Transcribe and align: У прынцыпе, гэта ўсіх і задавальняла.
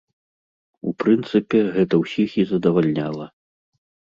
У 0.91 0.93
прынцыпе, 1.03 1.61
гэта 1.75 2.01
ўсіх 2.03 2.29
і 2.45 2.49
задавальняла. 2.53 3.25